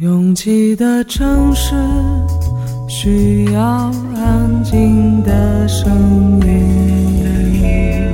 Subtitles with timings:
[0.00, 1.74] 拥挤的城市
[2.86, 3.62] 需要
[4.14, 8.04] 安静的声音。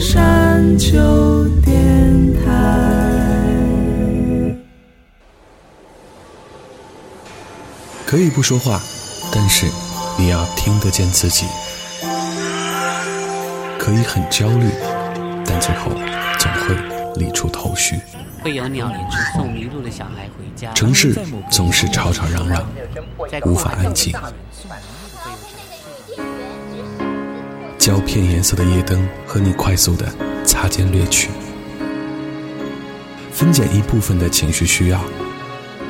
[0.00, 2.50] 山丘电台，
[8.04, 8.80] 可以不说话，
[9.32, 9.64] 但是
[10.18, 11.46] 你要听得见自己。
[13.78, 14.68] 可以很焦虑，
[15.46, 15.92] 但最后
[16.40, 16.74] 总会
[17.16, 18.00] 理出头绪。
[18.42, 18.96] 会有鸟领
[19.36, 20.72] 送迷路的小孩回家。
[20.72, 21.14] 城市
[21.50, 22.66] 总是吵吵嚷嚷，
[23.44, 24.14] 无法安静。
[27.76, 30.10] 胶片颜色的夜灯和你快速的
[30.42, 31.28] 擦肩掠去，
[33.30, 34.98] 分拣一部分的情绪需要，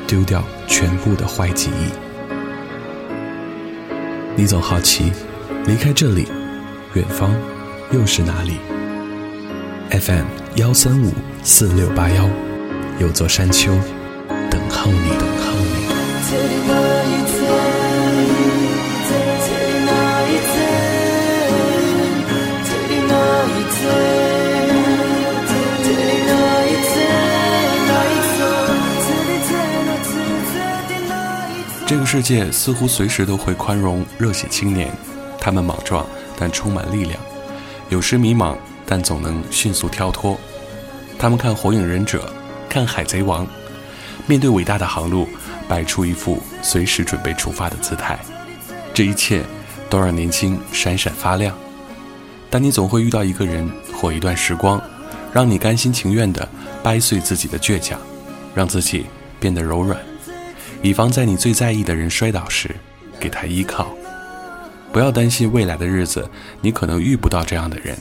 [0.09, 1.93] 丢掉全部的坏记忆。
[4.35, 5.13] 你总好奇，
[5.67, 6.27] 离开这里，
[6.95, 7.33] 远方。
[7.93, 8.53] 又是哪里
[9.91, 11.13] ？FM 幺三五
[11.45, 12.29] 四六八幺，
[12.99, 13.71] 有座山丘
[14.51, 15.71] 等候你，等候你。
[31.87, 34.93] 这个世界似乎随时都会宽容热血青年，
[35.41, 36.05] 他们莽撞
[36.37, 37.19] 但充满力量。
[37.89, 38.57] 有时迷茫，
[38.91, 40.37] 但总能迅速跳脱。
[41.17, 42.27] 他们看《火影忍者》，
[42.69, 43.47] 看《海贼王》，
[44.27, 45.29] 面对伟大的航路，
[45.69, 48.19] 摆出一副随时准备出发的姿态。
[48.93, 49.45] 这一切
[49.89, 51.57] 都让年轻闪闪发亮。
[52.51, 54.83] 但你总会遇到一个人或一段时光，
[55.33, 56.49] 让你甘心情愿地
[56.83, 57.97] 掰碎自己的倔强，
[58.57, 59.07] 让自己
[59.39, 59.97] 变得柔软，
[60.83, 62.75] 以防在你最在意的人摔倒时，
[63.21, 63.95] 给他依靠。
[64.93, 66.29] 不要担心未来的日子，
[66.61, 67.97] 你可能遇不到这样的人，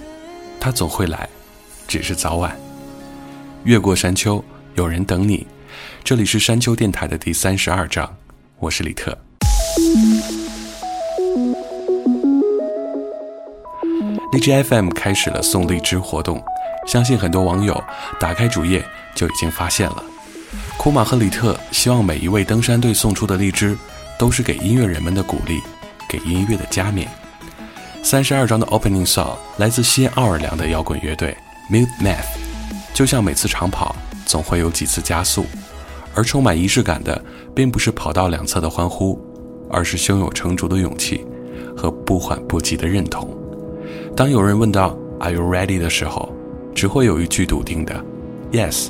[0.60, 1.28] 他总会来，
[1.88, 2.56] 只是早晚。
[3.64, 4.44] 越过山丘，
[4.76, 5.48] 有人等你。
[6.04, 8.14] 这里是山丘电台的第三十二章，
[8.60, 9.18] 我是李特。
[14.34, 16.44] 荔枝 FM 开始了送荔枝活动，
[16.86, 17.82] 相信很多网友
[18.20, 18.84] 打开主页
[19.16, 20.04] 就已经发现了。
[20.78, 23.78] 库玛和李特希望每一位登山队送出的荔枝，
[24.18, 25.62] 都是给音乐人们的鼓励。
[26.10, 27.08] 给音乐的加冕。
[28.02, 31.36] 三十二章的 opening song 来自新奥尔良的摇滚乐队
[31.70, 32.38] Mute Math，
[32.94, 33.96] 就像每次长跑
[34.26, 35.46] 总会有几次加速，
[36.16, 37.22] 而充满仪式感的
[37.54, 39.20] 并不是跑道两侧的欢呼，
[39.70, 41.26] 而是胸有成竹的勇气
[41.78, 43.30] 和不缓不急的认同。
[44.16, 46.34] 当有人问到 Are you ready 的时候，
[46.74, 47.94] 只会有一句笃定的
[48.52, 48.88] Yes,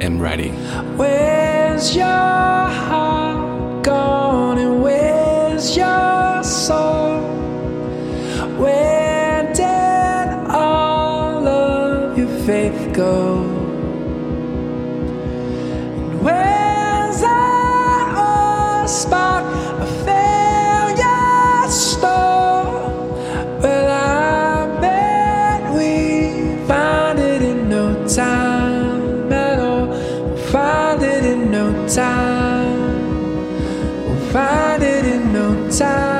[0.00, 0.52] I'm ready。
[0.96, 7.31] Where's your heart gone and where's your soul.
[8.62, 13.42] Where did all of your faith go?
[15.98, 19.44] And where's that spark
[19.82, 22.70] of failure store?
[23.62, 25.92] Well, I bet we
[26.68, 29.88] find it in no time at all.
[29.88, 32.92] We'll find it in no time.
[34.06, 36.11] We'll find it in no time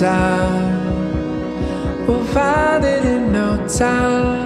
[0.00, 2.06] time.
[2.06, 4.41] We'll find it in no time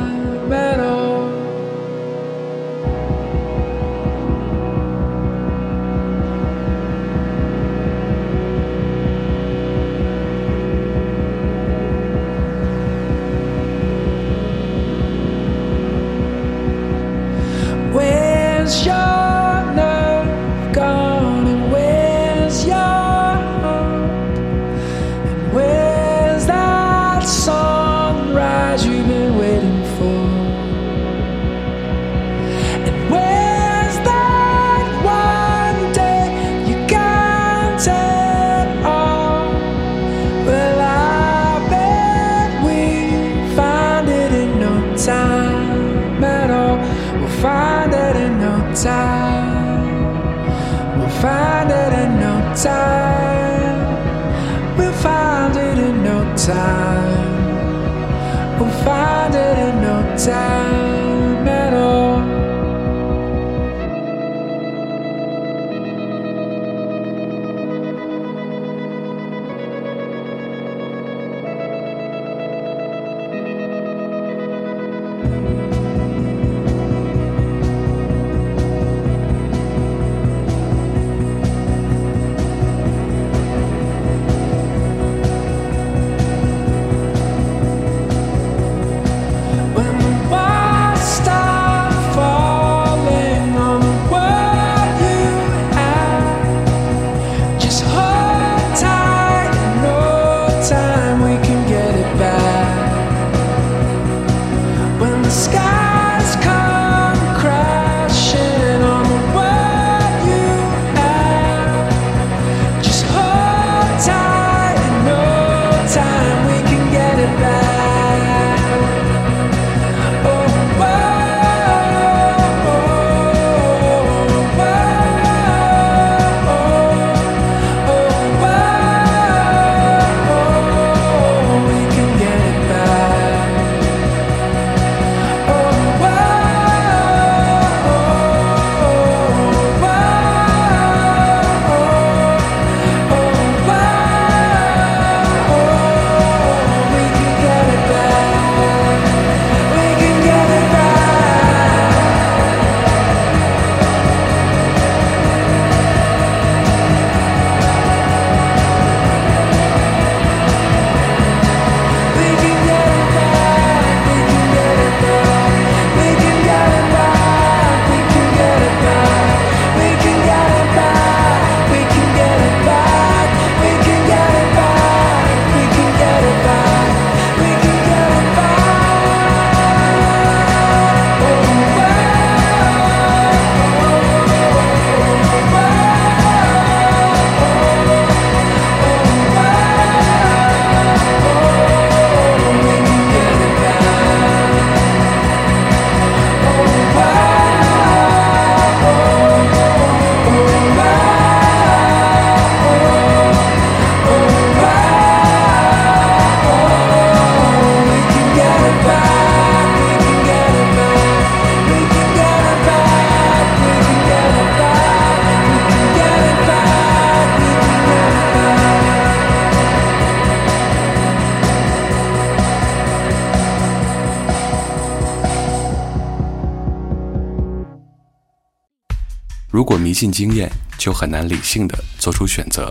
[229.56, 232.70] 如果迷信经验，就很难理性的做出选择。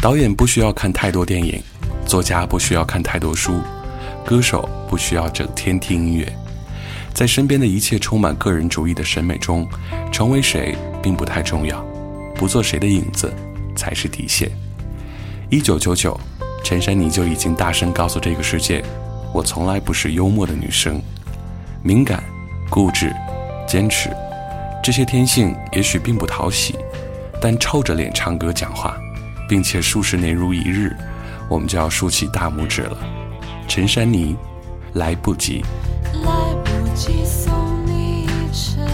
[0.00, 1.62] 导演不需要看太多电影，
[2.06, 3.60] 作家不需要看太多书，
[4.24, 6.26] 歌手不需要整天听音乐。
[7.12, 9.68] 在身边的一切充满个人主义的审美中，
[10.10, 11.84] 成为谁并不太重要，
[12.34, 13.30] 不做谁的影子
[13.76, 14.50] 才是底线。
[15.50, 16.18] 一九九九，
[16.64, 18.82] 陈珊妮就已经大声告诉这个世界
[19.34, 20.98] ：“我从来不是幽默的女生，
[21.82, 22.24] 敏感、
[22.70, 23.14] 固执、
[23.68, 24.08] 坚持，
[24.82, 26.74] 这些天性也许并不讨喜，
[27.40, 28.96] 但臭着脸唱歌讲话，
[29.48, 30.96] 并且数十年如一日，
[31.48, 32.96] 我们就要竖起大拇指了。”
[33.68, 34.34] 陈珊妮，
[34.94, 35.62] 来不及。
[36.24, 36.30] 来
[36.64, 37.52] 不及送
[37.86, 38.84] 你一程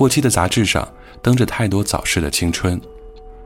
[0.00, 0.88] 过期的杂志上
[1.20, 2.80] 登着太多早逝的青春，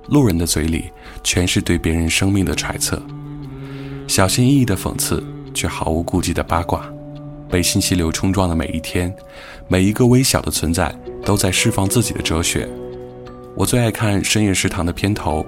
[0.06, 0.84] 路人的嘴里
[1.24, 3.02] 全是对别人生命的揣测，
[4.06, 5.20] 小心翼翼的讽刺，
[5.52, 6.88] 却毫无顾忌的八卦。
[7.50, 9.12] 被信息流冲撞的每一天，
[9.66, 12.68] 每一个微小的存在都在释放自己的哲学。
[13.56, 15.44] 我最爱看深夜食堂的片头，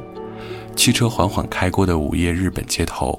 [0.74, 3.16] 汽车缓缓开过的午夜日本街头，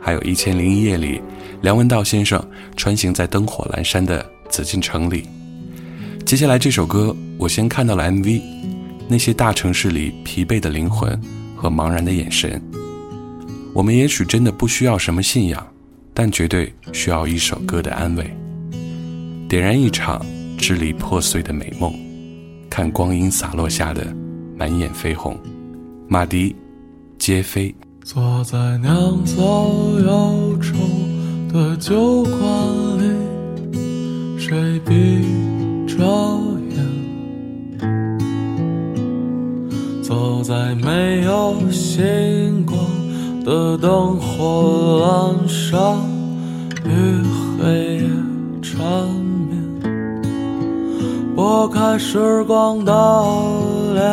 [0.00, 1.22] 还有一千零一夜里，
[1.60, 2.44] 梁文道先生
[2.76, 5.28] 穿行在灯火阑珊的紫禁城里。
[6.24, 8.40] 接下来这首歌，我先看到了 MV，
[9.08, 11.20] 那些大城市里疲惫的灵魂
[11.54, 12.60] 和茫然的眼神。
[13.74, 15.66] 我们也许真的不需要什么信仰。
[16.14, 18.30] 但绝对需要一首歌的安慰，
[19.48, 20.20] 点燃一场
[20.58, 21.90] 支离破碎的美梦，
[22.68, 24.14] 看光阴洒落下的
[24.54, 25.34] 满眼绯红。
[26.08, 26.54] 马迪，
[27.18, 27.74] 皆非。
[28.04, 29.34] 坐在酿造
[30.04, 30.74] 忧愁
[31.50, 32.38] 的酒馆
[32.98, 33.78] 里，
[34.38, 35.24] 谁比
[35.96, 36.04] 着
[36.70, 36.76] 眼？
[40.02, 42.78] 走在没有星光。
[43.44, 45.98] 的灯火阑珊，
[46.84, 46.88] 与
[47.58, 48.08] 黑夜
[48.62, 48.80] 缠
[49.48, 49.82] 绵，
[51.34, 52.92] 拨开时光的
[53.94, 54.04] 脸，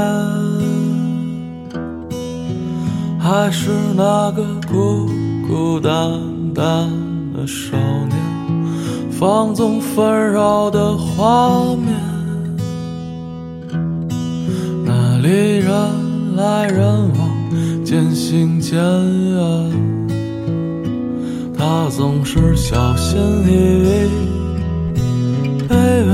[3.20, 5.08] 还是那个孤
[5.48, 6.20] 孤单
[6.56, 6.90] 单
[7.32, 8.18] 的少年，
[9.20, 11.94] 放纵纷扰的画面，
[14.86, 17.30] 那里人来人往。
[17.84, 19.72] 渐行渐远，
[21.58, 23.50] 他总是小心翼
[23.84, 24.08] 翼，
[25.68, 25.76] 卑
[26.08, 26.12] 微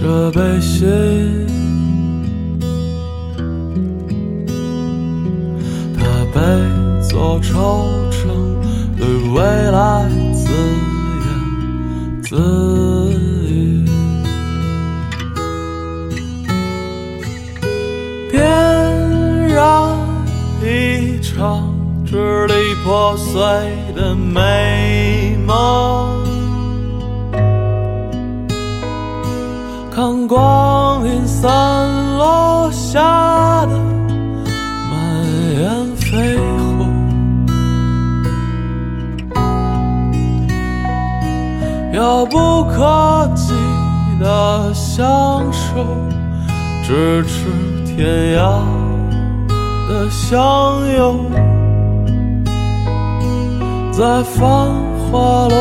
[0.00, 0.84] 着悲喜。
[5.96, 6.02] 他
[6.34, 6.40] 背
[7.08, 7.52] 做惆
[8.10, 8.26] 怅，
[8.96, 9.38] 对未
[9.70, 10.10] 来
[12.32, 13.84] 自言自语。
[20.64, 21.74] 一场
[22.06, 23.42] 支离破碎
[23.94, 26.24] 的美梦，
[29.94, 33.21] 看光阴散落下
[42.22, 43.52] 遥不可及
[44.20, 45.84] 的相守，
[46.84, 47.50] 咫尺
[47.84, 48.62] 天涯。
[49.88, 50.38] 的相
[50.96, 51.26] 拥，
[53.90, 54.40] 在繁
[55.10, 55.56] 华落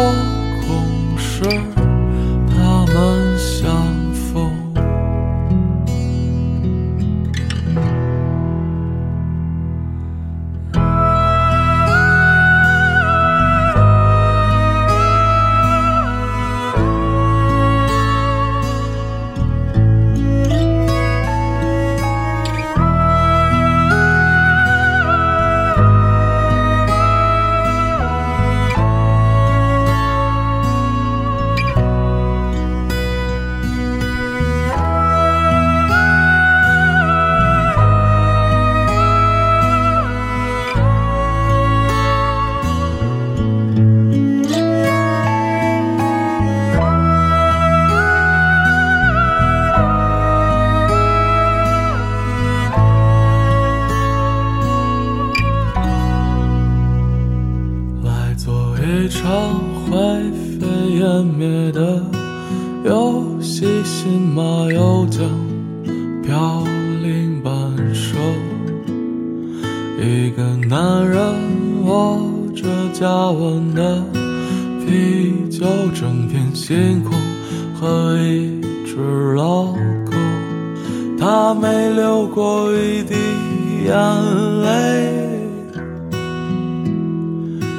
[84.61, 85.01] 来，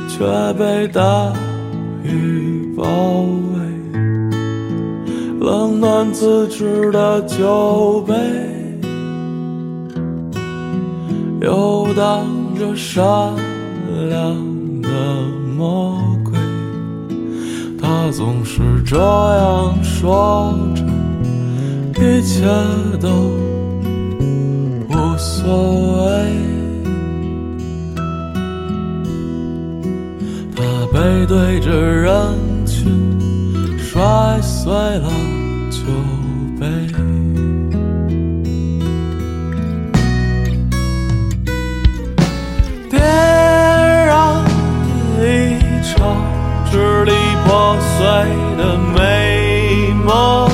[0.08, 1.32] 却被大
[2.02, 2.84] 雨包
[3.52, 3.58] 围，
[5.40, 8.14] 冷暖自知的酒杯，
[11.40, 12.26] 游荡
[12.58, 13.04] 着善
[14.08, 14.36] 良
[14.82, 14.88] 的
[15.56, 16.32] 魔鬼。
[17.80, 20.84] 他总是这样说着，
[22.00, 22.44] 一切
[23.00, 23.08] 都
[25.22, 26.32] 所谓。
[30.92, 32.12] 背对着人
[32.66, 32.84] 群，
[33.78, 35.08] 摔碎了
[35.70, 35.78] 酒
[36.60, 36.66] 杯。
[42.90, 43.00] 点
[44.06, 44.44] 燃
[45.18, 45.24] 一
[45.82, 45.96] 场
[46.70, 47.12] 支离
[47.46, 48.04] 破碎
[48.58, 48.60] 的
[48.94, 48.98] 美
[50.04, 50.51] 梦，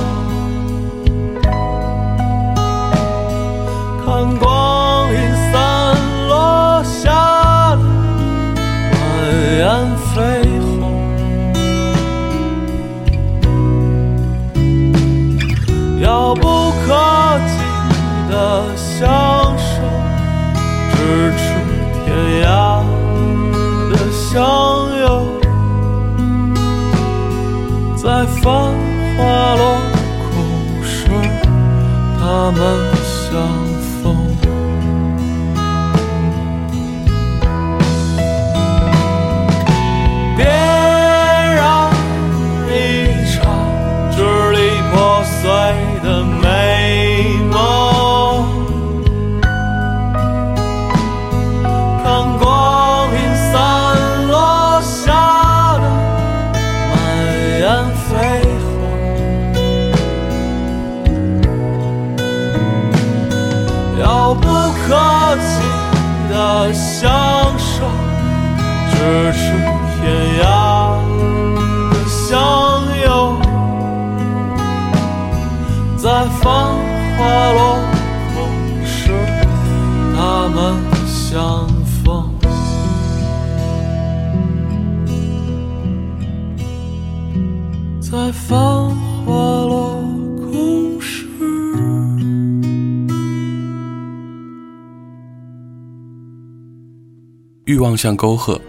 [97.89, 98.61] 望向沟壑，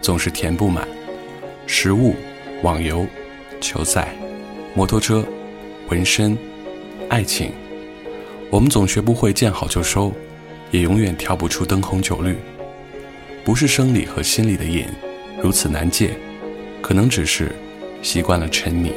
[0.00, 0.86] 总是填不满。
[1.66, 2.14] 食物、
[2.62, 3.04] 网游、
[3.60, 4.14] 球赛、
[4.76, 5.26] 摩托车、
[5.88, 6.38] 纹身、
[7.08, 7.50] 爱情，
[8.48, 10.12] 我们总学不会见好就收，
[10.70, 12.36] 也永远跳不出灯红酒绿。
[13.44, 14.86] 不是生理和心理的瘾
[15.42, 16.12] 如此难戒，
[16.80, 17.50] 可能只是
[18.02, 18.92] 习惯了沉迷。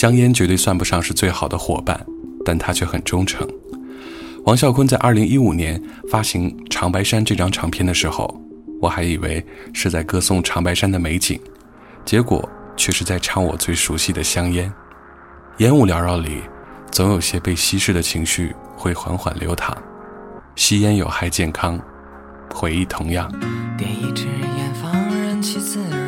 [0.00, 2.06] 香烟绝对算不上是最好的伙伴，
[2.42, 3.46] 但他却很忠诚。
[4.46, 5.78] 王啸坤在二零一五年
[6.10, 8.34] 发行《长白山》这张唱片的时候，
[8.80, 11.38] 我还以为是在歌颂长白山的美景，
[12.06, 14.72] 结果却是在唱我最熟悉的香烟。
[15.58, 16.40] 烟雾缭绕里，
[16.90, 19.76] 总有些被稀释的情绪会缓缓流淌。
[20.56, 21.78] 吸烟有害健康，
[22.54, 23.30] 回忆同样。
[23.76, 24.24] 点一支
[24.56, 25.99] 烟，放任其自然，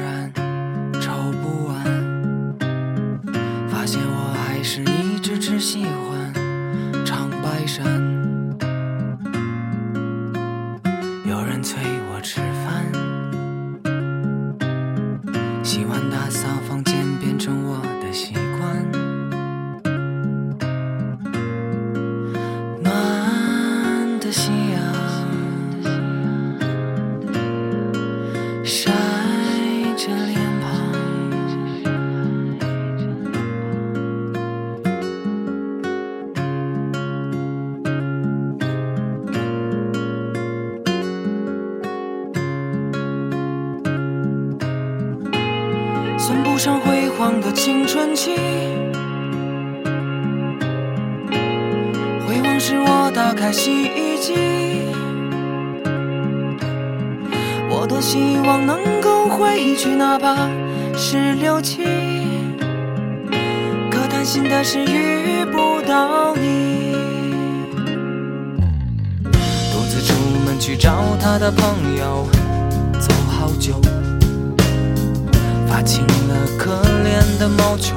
[75.73, 76.71] 发青了可
[77.03, 77.97] 怜的毛球，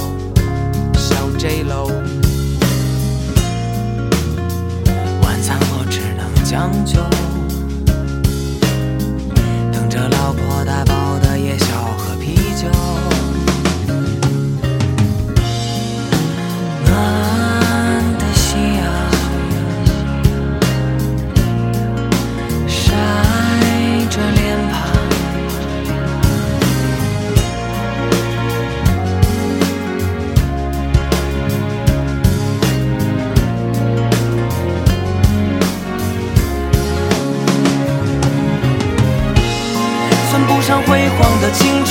[0.93, 1.87] 小 J 楼。
[5.21, 7.01] 晚餐我只能将就。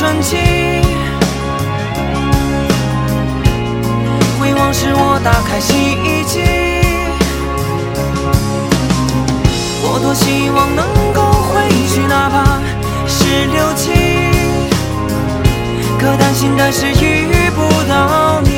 [0.04, 0.36] 的青春期。
[4.38, 6.40] 回望时，我打开洗衣机，
[9.82, 11.52] 我多希望能够回
[11.88, 12.60] 去，哪怕
[13.06, 13.92] 是六七。
[15.98, 18.53] 可担心的是遇不到你。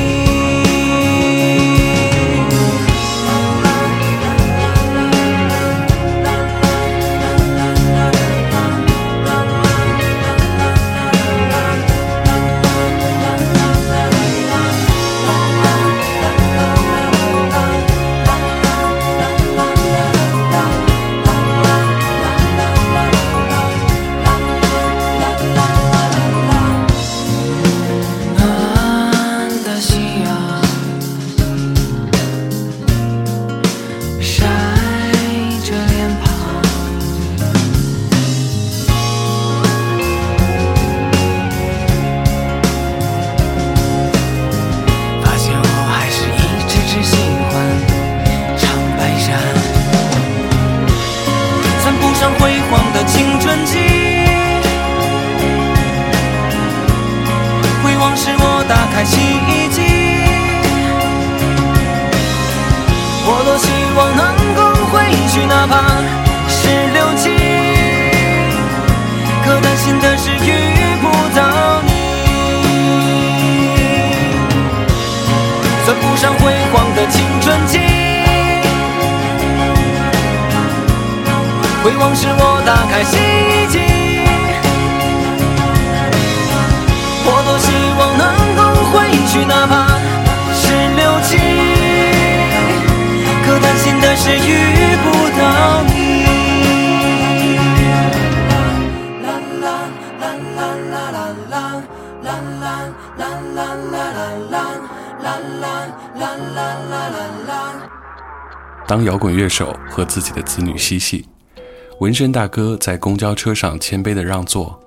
[76.17, 77.77] 上辉煌的青春期。
[81.83, 83.77] 回望时，我打开洗衣机。
[87.23, 87.67] 我多希
[87.99, 88.25] 望能
[88.57, 88.95] 够回
[89.27, 89.73] 去，哪怕
[90.55, 90.63] 是
[90.95, 91.37] 六七。
[93.45, 95.05] 可担心的是遇不
[95.37, 95.91] 到你。
[99.23, 99.25] 啦
[99.61, 99.65] 啦
[100.19, 100.23] 啦
[100.57, 101.55] 啦啦啦啦
[102.23, 102.67] 啦啦啦
[103.15, 103.21] 啦啦
[103.53, 103.61] 啦
[103.93, 104.57] 啦啦啦
[105.21, 105.29] 啦啦
[105.61, 105.65] 啦。
[108.87, 111.25] 当摇滚乐手和自己的子女嬉戏，
[111.99, 114.79] 纹身大哥在公交车上谦卑的让座，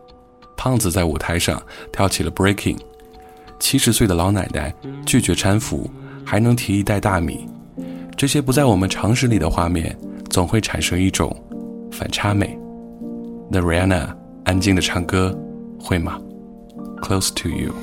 [0.56, 1.62] 胖子在舞台上
[1.92, 2.78] 跳起了 breaking，
[3.58, 5.90] 七十岁的老奶奶拒绝搀扶，
[6.24, 7.46] 还能提一袋大米，
[8.16, 9.94] 这些不在我们常识里的画面，
[10.30, 11.34] 总会产生一种
[11.92, 12.58] 反差美。
[13.50, 14.08] 那 Rihanna
[14.44, 15.38] 安静的唱歌，
[15.78, 16.18] 会吗
[17.02, 17.74] ？Close to you。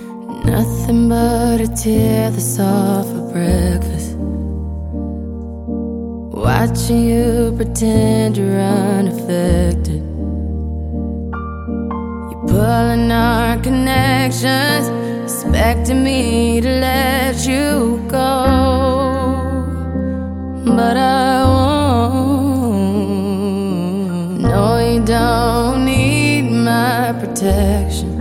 [0.46, 4.18] Nothing but a tear that's all for breakfast.
[6.46, 10.02] Watching you pretend you're unaffected.
[12.30, 14.86] You're pulling our connections,
[15.24, 18.34] expecting me to let you go.
[20.78, 22.88] But I won't.
[24.42, 28.17] No, you don't need my protection.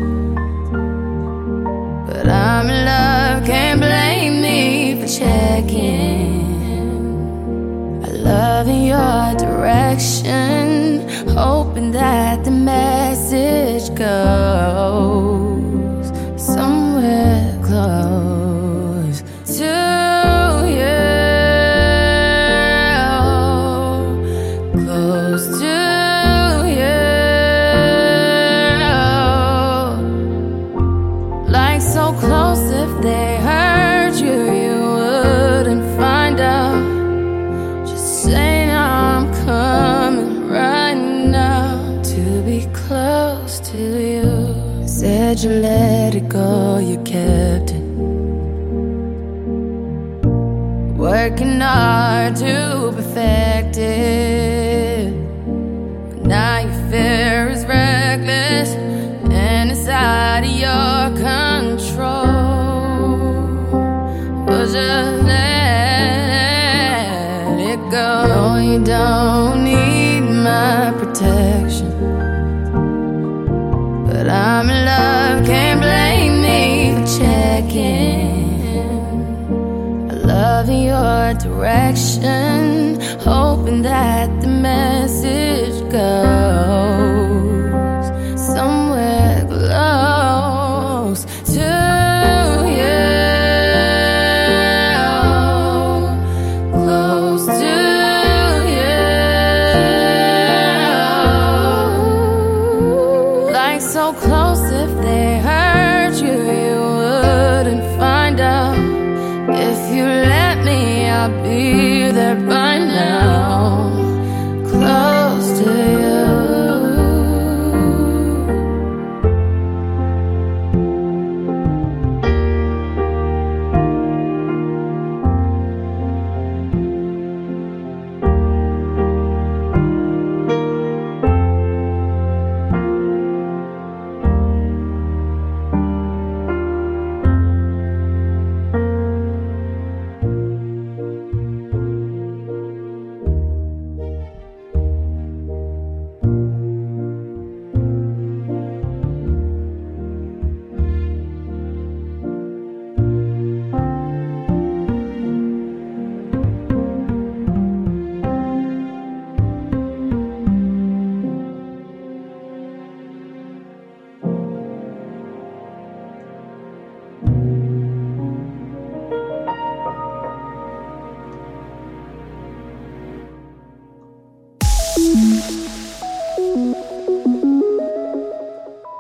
[112.27, 112.86] I'm fine.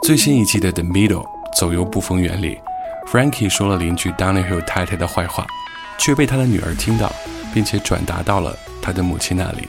[0.06, 1.24] 最新一季的《The Middle》
[1.58, 2.60] 走油不逢源里
[3.10, 5.44] ，Frankie 说了邻居 Donahue 太太的坏话，
[5.98, 7.12] 却被他的女儿听到，
[7.52, 9.66] 并且转达到了他的母亲那里。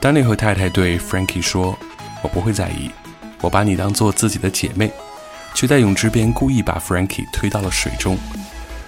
[0.00, 1.76] Donahue 太太对 Frankie 说
[2.22, 2.92] ：“我不会在意，
[3.40, 4.88] 我把你当做自己的姐妹。”
[5.52, 8.16] 却在泳池边故意把 Frankie 推到了水中。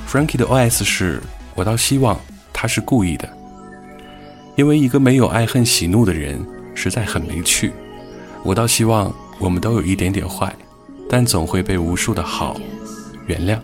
[0.08, 1.20] Frankie 的 OS 是
[1.56, 2.20] ：“我倒希望
[2.52, 3.28] 他是故意的，
[4.54, 6.40] 因为一个没有爱恨喜怒的人
[6.72, 7.72] 实在很没趣。
[8.44, 9.12] 我倒希望
[9.42, 10.54] 我们都有一点点坏，
[11.10, 12.56] 但总会被无数的好
[13.26, 13.58] 原谅。”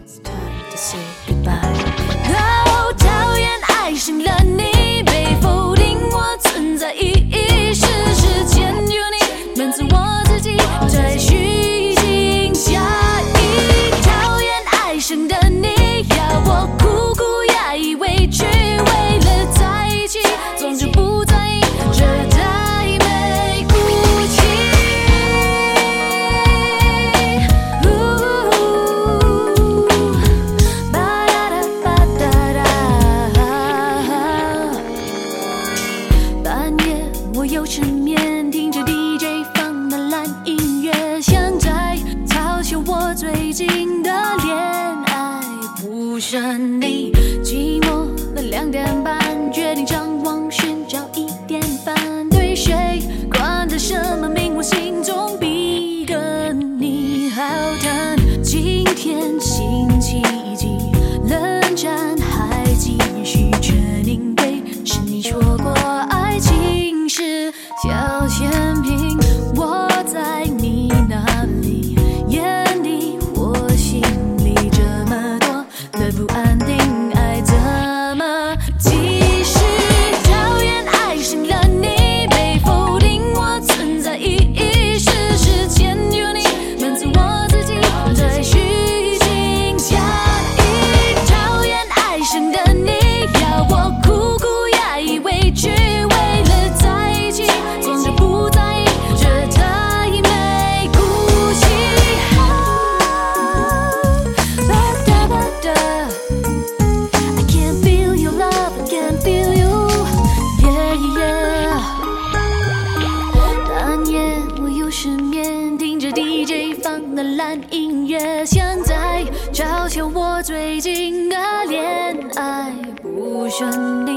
[117.49, 119.25] 看音乐，像在
[119.55, 121.37] 嘲笑我最近的
[121.67, 122.71] 恋爱
[123.01, 124.13] 不顺利。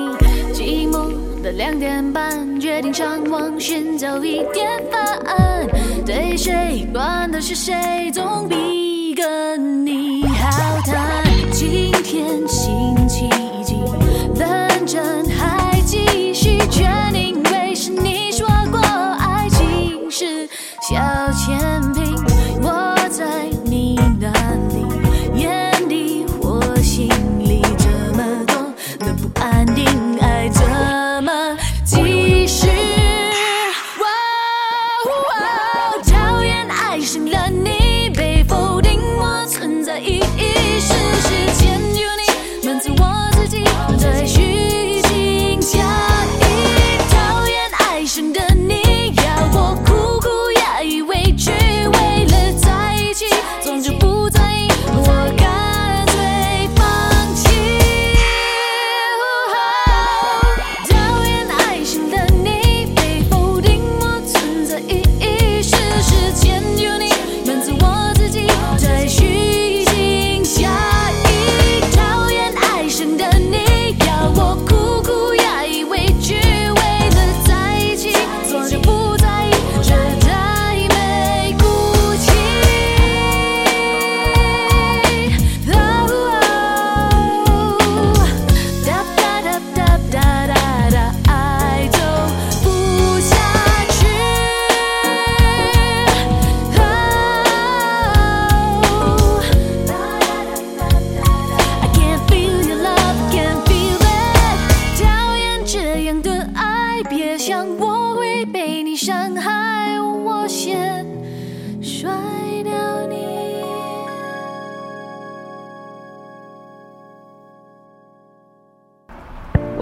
[0.54, 5.00] 寂寞的两点半，决定上网寻找一点答
[5.32, 5.66] 案。
[6.06, 11.24] 对谁管他是谁，总比跟你好谈。
[11.54, 13.08] 今天星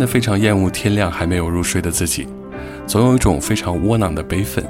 [0.00, 2.26] 的非常厌恶天亮还没有入睡的自己，
[2.86, 4.66] 总有一种非常窝囊的悲愤，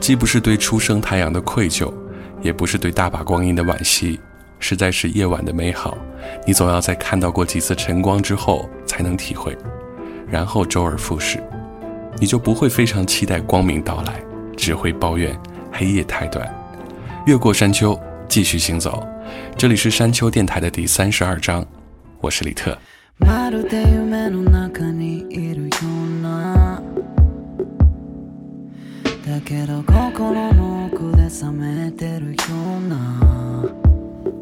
[0.00, 1.92] 既不是对初升太阳的愧疚，
[2.40, 4.18] 也不是对大把光阴的惋惜，
[4.60, 5.98] 实在是夜晚的美好，
[6.46, 9.56] 你总要在看到过几次晨光之后才能体会，
[10.30, 11.42] 然后周而复始，
[12.18, 14.22] 你就不会非常期待光明到来，
[14.56, 15.36] 只会抱怨
[15.72, 16.48] 黑夜太短。
[17.26, 17.98] 越过山丘，
[18.28, 19.06] 继续行走，
[19.56, 21.66] 这里是山丘电台的第三十二章，
[22.20, 22.76] 我是李特。
[23.24, 26.82] まるで夢の中にいるような。
[29.26, 32.36] だけど心の奥で冷めてるよ
[32.78, 32.96] うな。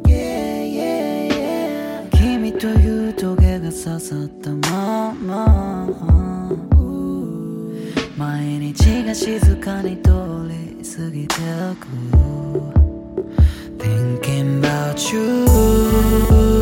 [0.04, 2.10] Yeah, yeah, yeah.
[2.10, 5.88] 君というトゲが刺さったまま。
[8.16, 10.10] 毎日が静かに通
[10.48, 11.34] り過ぎて
[11.80, 11.86] く。
[13.78, 16.59] Thinking about you.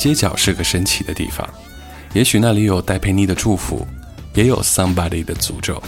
[0.00, 1.46] 街角是个神奇的地方，
[2.14, 3.86] 也许那里有戴佩妮的祝福，
[4.32, 5.82] 也有 somebody 的诅咒。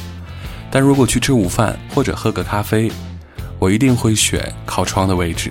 [0.70, 2.92] 但如果去吃午饭或者喝个咖啡，
[3.58, 5.50] 我一定会选靠窗的位置。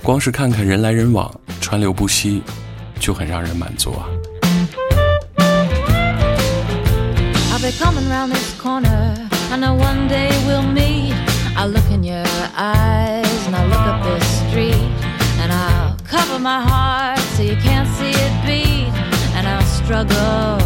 [0.00, 1.28] 光是看看人来人往、
[1.60, 2.40] 川流不息，
[3.00, 4.06] 就很让人满足啊。
[7.50, 9.16] I'll be coming round this corner.
[9.50, 9.56] I
[20.04, 20.61] struggle.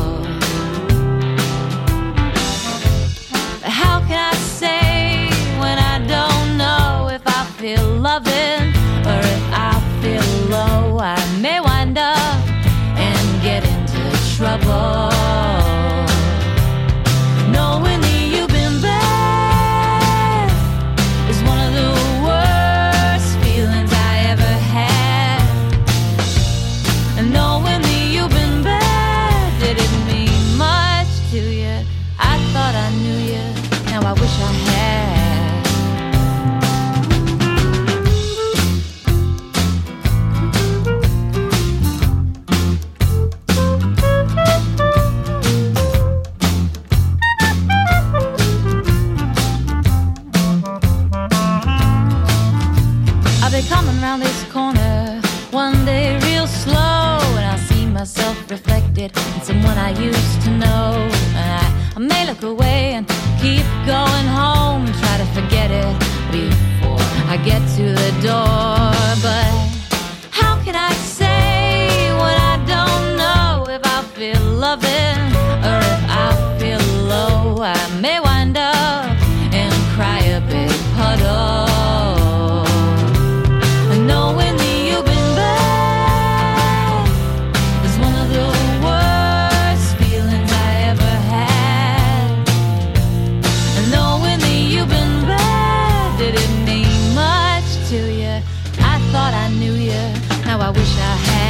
[100.66, 101.45] I wish I had.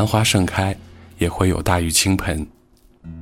[0.00, 0.74] 繁花盛开，
[1.18, 2.46] 也会有大雨倾盆。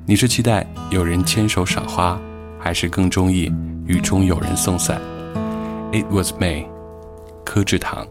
[0.07, 2.17] 你是期待有人牵手赏花，
[2.57, 3.53] 还是更中意
[3.85, 5.01] 雨中有人送伞
[5.91, 6.69] ？It was May，
[7.45, 8.07] 柯志堂。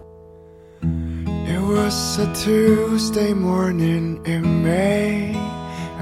[0.82, 5.34] It was a Tuesday morning in May,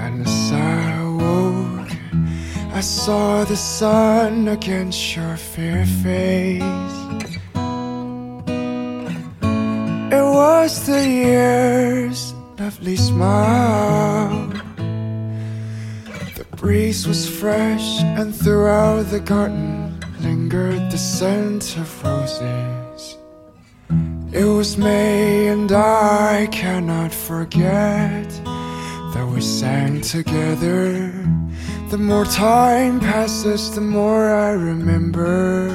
[0.00, 6.64] and as I woke，I saw the sun against your fair face.
[10.10, 14.48] It was the year's lovely smile.
[16.36, 23.18] The breeze was fresh, and throughout the garden lingered the scent of roses.
[24.32, 28.28] It was May, and I cannot forget
[29.14, 31.12] that we sang together.
[31.90, 35.68] The more time passes, the more I remember.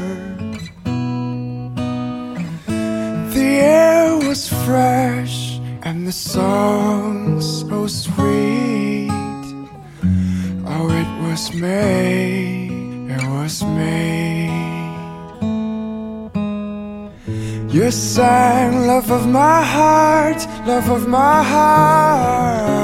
[3.36, 5.51] The air was fresh,
[5.84, 9.10] and the song so sweet.
[10.74, 12.68] Oh, it was May,
[13.10, 14.50] it was May.
[17.70, 22.82] You sang, love of my heart, love of my heart.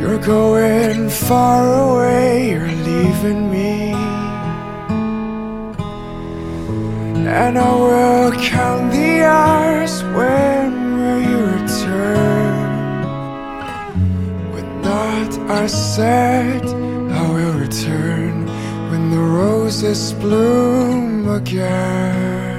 [0.00, 3.87] You're going far away, you're leaving me.
[7.28, 13.02] And I will count the hours when will you return?
[14.52, 18.46] When not, I said I will return
[18.90, 22.57] when the roses bloom again.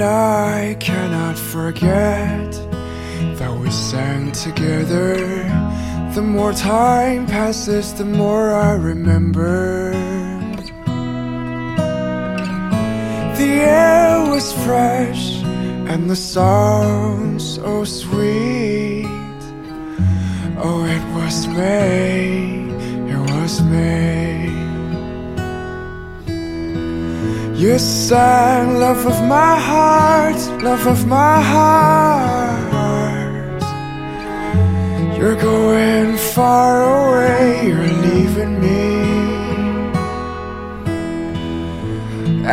[0.00, 2.52] And I cannot forget
[3.38, 5.16] that we sang together.
[6.14, 9.90] The more time passes, the more I remember.
[13.36, 15.42] The air was fresh
[15.90, 19.04] and the song so sweet.
[20.64, 22.48] Oh, it was May,
[23.12, 24.69] it was May.
[27.60, 32.72] You sang, love of my heart, love of my heart.
[35.18, 38.88] You're going far away, you're leaving me.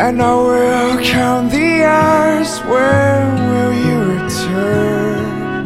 [0.04, 5.64] And I will count the hours, when will you return?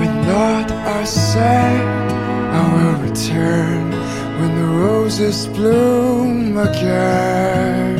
[0.00, 0.68] With not
[0.98, 2.10] a cent,
[2.58, 3.84] I will return
[4.40, 6.15] when the roses bloom
[6.58, 7.98] again.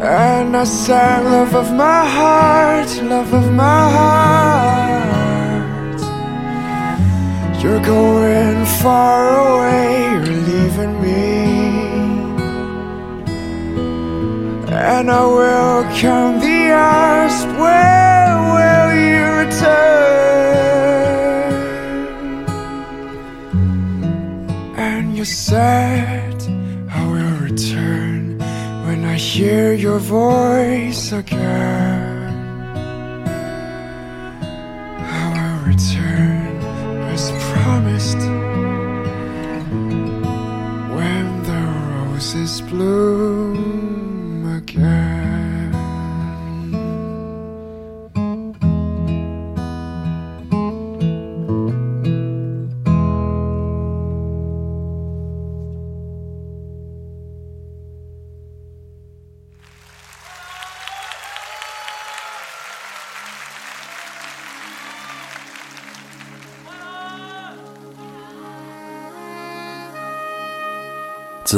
[0.00, 4.88] And I sang, love of my heart, love of my heart.
[7.62, 11.18] You're going far away, you're leaving me.
[14.70, 20.77] And I will count the hours, when will you return?
[25.18, 26.40] You said
[26.92, 28.38] I will return
[28.86, 31.97] when I hear your voice again.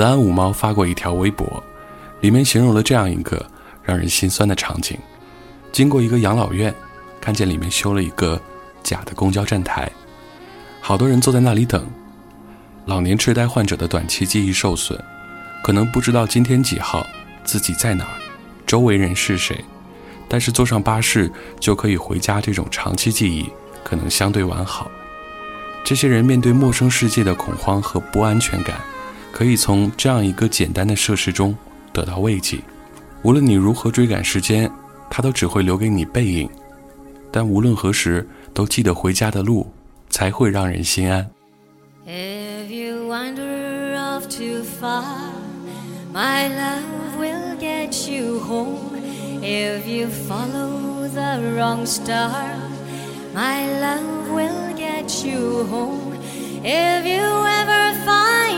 [0.00, 1.62] 子安五毛”发过一条微博，
[2.22, 3.44] 里面形容了这样一个
[3.82, 4.96] 让人心酸的场景：
[5.72, 6.74] 经过一个养老院，
[7.20, 8.40] 看见里面修了一个
[8.82, 9.92] 假的公交站台，
[10.80, 11.86] 好多人坐在那里等。
[12.86, 14.98] 老年痴呆患者的短期记忆受损，
[15.62, 17.06] 可能不知道今天几号，
[17.44, 18.16] 自己在哪儿，
[18.66, 19.62] 周围人是谁。
[20.30, 23.46] 但是坐上巴士就可以回家，这种长期记忆
[23.84, 24.90] 可能相对完好。
[25.84, 28.80] 这些人面对陌生世界的恐慌和不安全感，
[29.32, 31.56] 可以从这样一个简单的设施中
[31.92, 32.58] 得到慰藉。
[33.22, 34.70] 无论你如何追赶时间，
[35.10, 36.48] 它都只会留给你背影。
[37.30, 39.72] 但无论何时，都记得回家的路，
[40.08, 41.30] 才会让人心安。
[42.06, 45.04] If you wander off too far,
[46.12, 48.98] my love will get you home.
[49.42, 52.32] If you follow the wrong star,
[53.32, 56.16] my love will get you home.
[56.64, 58.49] If you ever find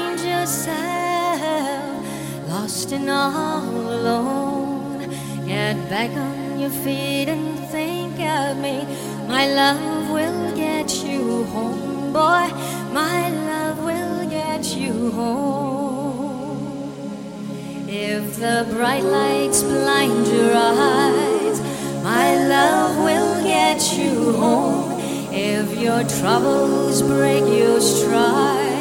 [0.42, 2.04] yourself
[2.48, 4.98] lost and all alone,
[5.46, 8.84] get back on your feet and think of me.
[9.28, 12.48] My love will get you home, boy.
[12.92, 16.58] My love will get you home.
[17.88, 21.60] If the bright lights blind your eyes,
[22.02, 24.90] my love will get you home.
[25.30, 28.71] If your troubles break your stride,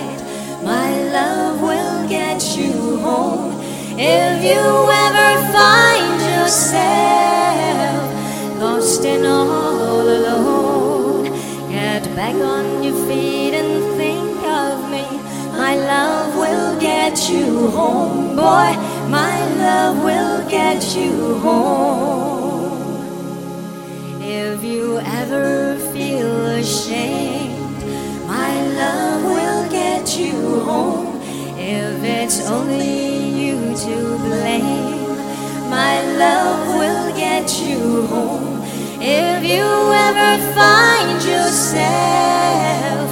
[0.64, 3.60] my love will get you home.
[3.98, 4.64] If you
[5.06, 8.02] ever find yourself
[8.60, 11.26] lost and all alone,
[11.70, 15.06] get back on your feet and think of me.
[15.58, 18.72] My love will get you home, boy.
[19.10, 23.02] My love will get you home.
[24.22, 27.84] If you ever feel ashamed,
[28.28, 29.41] my love will
[30.02, 31.22] get you home.
[31.58, 35.16] If it's only you to blame,
[35.70, 38.64] my love will get you home.
[39.00, 39.64] If you
[40.08, 43.06] ever find yourself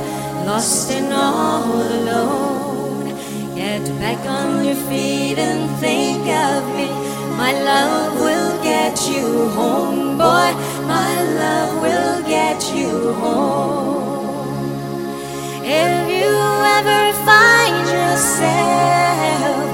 [0.48, 3.14] lost and all alone,
[3.56, 6.90] get back on your feet and think of me.
[7.38, 10.50] My love will get you home, boy.
[10.88, 14.10] My love will get you home.
[15.64, 16.36] If you
[16.78, 19.66] ever find yourself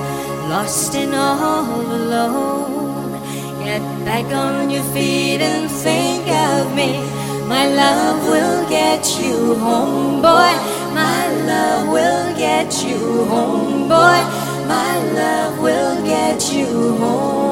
[0.49, 3.19] lost and all alone,
[3.63, 7.01] get back on your feet and think of me.
[7.47, 10.53] My love will get you home, boy.
[10.93, 14.19] My love will get you home, boy.
[14.67, 17.45] My love will get you home.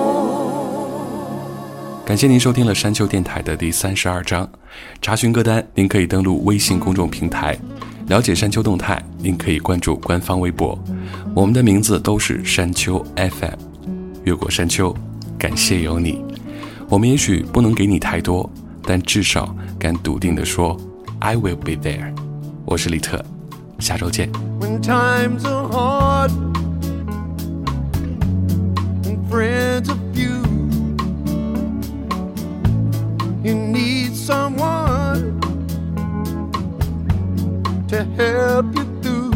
[2.05, 4.49] 感谢您收听了山丘电台的第三十二章。
[5.01, 7.57] 查询歌单，您可以登录微信公众平台
[8.07, 10.77] 了解山丘动态您可以关注官方微博
[11.33, 13.57] 我们的名字都是山丘 fm
[14.23, 14.95] 越过山丘
[15.37, 16.23] 感谢有你。
[16.87, 18.49] 我们也许不能给你太多
[18.83, 20.79] 但至少敢笃定的说
[21.19, 22.13] i will be there
[22.65, 23.23] 我是李特
[23.79, 24.31] 下周见。
[24.59, 26.53] When times are hard
[29.33, 30.43] friends of you
[33.43, 34.82] you need someone
[37.93, 39.31] to help you through.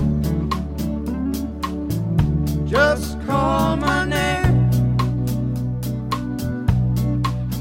[2.66, 4.70] Just call my name,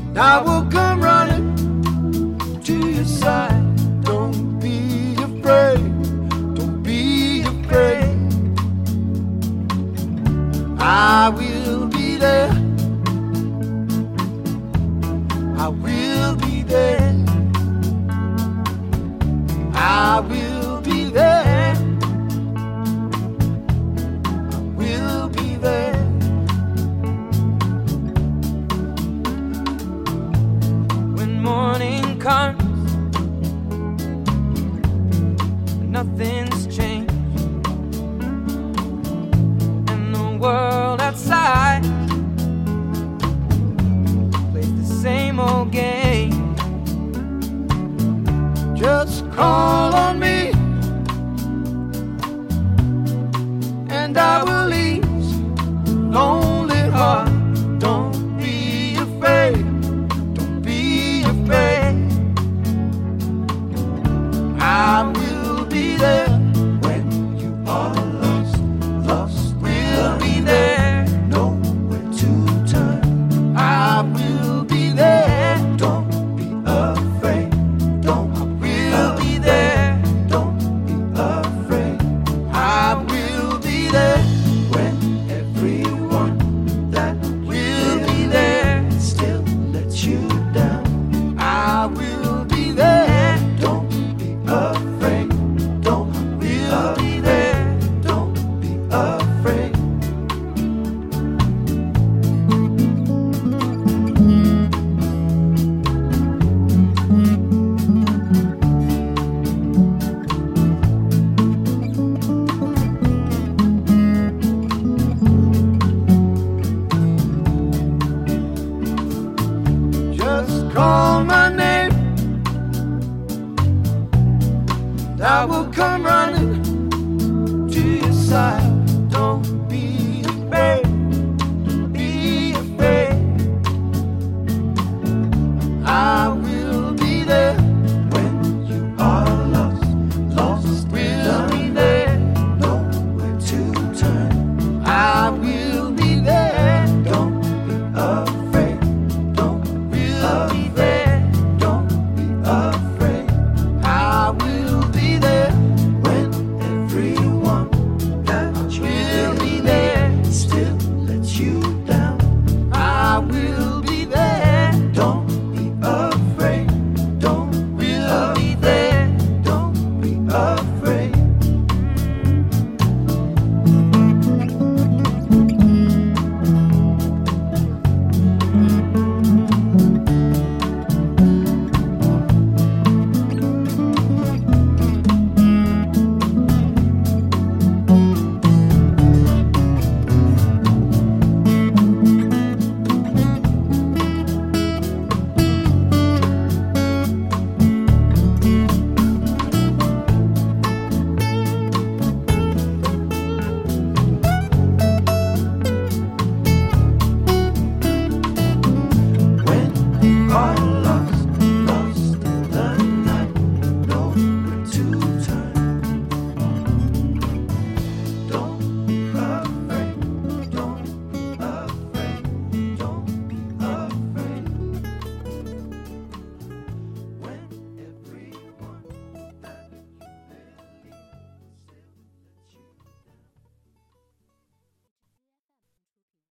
[0.08, 1.48] and I will come running
[2.64, 3.62] to your side.
[4.04, 5.84] Don't be afraid.
[6.54, 8.16] Don't be afraid.
[10.80, 11.88] I will